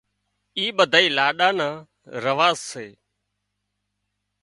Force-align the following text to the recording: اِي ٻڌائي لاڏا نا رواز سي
اِي 0.57 0.65
ٻڌائي 0.77 1.07
لاڏا 1.17 1.49
نا 1.59 1.69
رواز 2.23 2.57
سي 2.71 2.87